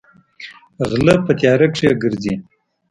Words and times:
غلۀ 0.89 1.15
پۀ 1.25 1.31
تيارۀ 1.39 1.67
کښې 1.73 1.89
ګرځي 2.01 2.33
ـ 2.37 2.43